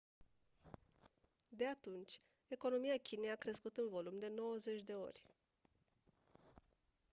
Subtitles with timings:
[1.51, 5.23] de atunci economia chinei a crescut în volum de 90 de ori